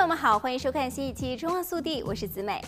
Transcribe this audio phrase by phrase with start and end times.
[0.00, 2.58] 朋友们好，欢迎收看新一期《中望速递》，我是子美。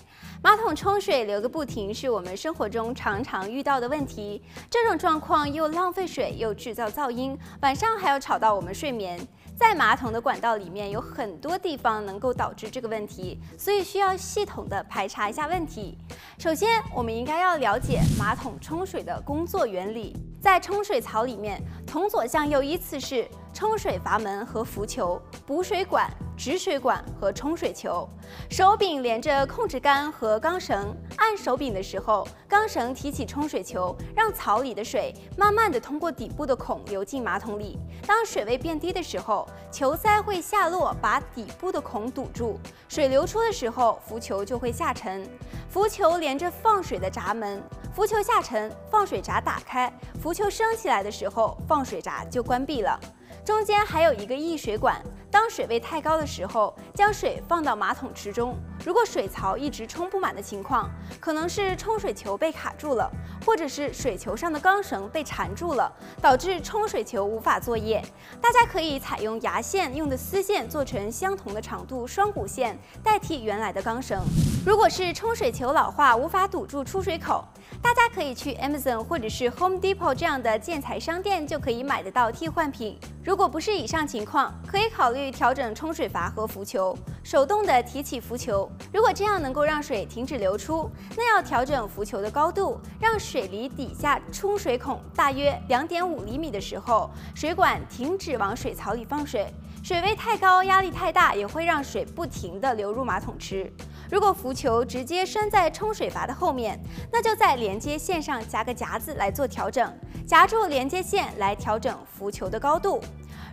[0.43, 4.43] 马桶冲水流个不停，是我们生活中常常遇到的问题。
[4.69, 9.19] 这种状况又浪费水，又制造噪音，晚上还要吵到我们睡眠。
[9.57, 15.97] 在马桶的管道里面有很多地方能够导致这个问题，所以需要系统的排查一下问题。
[16.39, 20.15] 首先，我们应该要了解马桶冲水的工作原理。
[20.39, 26.11] 在冲水槽里面，从左向右依次是冲水阀门和浮球、补水管、
[26.43, 28.09] 止水管和冲水球。
[28.51, 37.79] 手柄连着控制杆和钢绳，按手柄的时候，钢绳提起冲水球，让槽里的水慢慢地通过底部的孔流进马桶里。
[38.09, 42.59] 当水位变低的时候，球塞会下落，把底部的孔堵住。
[42.89, 45.25] 水流出的时候，浮球就会下沉。
[45.69, 47.63] 浮球连着放水的闸门。
[47.95, 49.89] 浮球下沉，放水闸打开；
[50.21, 52.99] 浮球升起来的时候，放水闸就关闭了。
[53.45, 58.57] 中间还有一个溢水管，当水位太高的时候，将水放到马桶池中。
[58.85, 63.09] 如果水槽一直冲不满的情况，可能是冲水球被卡住了，
[63.47, 68.03] 或者是水球上的钢绳被缠住了，导致冲水球无法作业。
[68.41, 74.21] 大家可以采用牙线用的丝线做成相同的长度双股线，代替原来的钢绳。
[74.67, 77.45] 如果是冲水球老化，无法堵住出水口，
[77.81, 82.99] 大家可以去 Amazon 或者是 Home Depot 这样的建材商店就可以买得到替换品。
[83.25, 88.71] 如果不是以上情况，可以考虑调整冲水阀和浮球，手动的提起浮球。
[88.93, 99.47] 如果这样能够让水停止流出，那要调整浮球的高度，让水离底下冲水孔大约两点五厘米的时候，水管停止往水槽里放水。
[99.83, 103.73] 水位太高，压力太大，也会让水不停地流入马桶池。
[104.11, 106.79] 如果浮球直接拴在冲水阀的后面，
[107.11, 109.93] 那就在连接线上夹个夹子来做调整，
[110.25, 113.01] 夹住连接线来调整浮球的高度。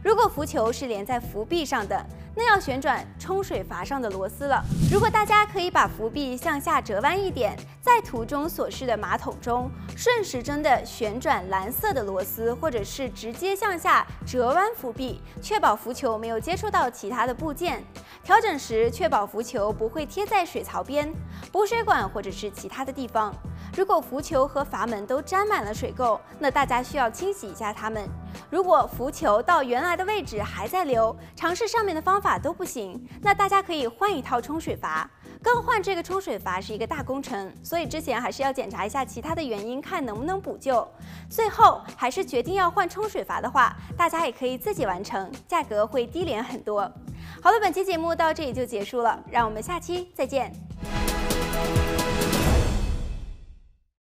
[0.04, 2.06] 如果浮球是连在浮壁上的，
[2.40, 4.64] 那要旋转冲水阀上的螺丝了。
[4.90, 17.84] 如果大家可以把浮壁向下折弯一点，在图中所示的马桶中顺时针的旋转蓝色的螺丝，或者是直接向下折弯浮壁，确保浮球没有接触到其他的部件。
[18.24, 21.14] 调整时确保浮球不会贴在水槽边、
[21.52, 23.36] 补水管或者是其他的地方。
[23.80, 28.06] 如果浮球和阀门都沾满了水垢，那大家需要清洗一下它们。
[28.50, 35.10] 如果浮球到原来的位置还在流，尝试上面的方法都不行，那大家可以换一套冲水阀。
[35.42, 40.86] 更换这个冲水阀是一个大工程，所以之前还是要检查一下其他的原因，看能不能补救。
[41.30, 46.82] 最后还是决定要换冲水阀的话，大家也可以自己完成，价格会低廉很多。
[47.42, 50.52] 好了，本期节目到这里就结束了，让我们下期再见。